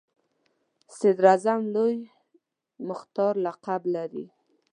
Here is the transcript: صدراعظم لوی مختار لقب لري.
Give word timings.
صدراعظم 0.97 1.61
لوی 1.73 1.95
مختار 2.87 3.33
لقب 3.45 3.81
لري. 3.93 4.25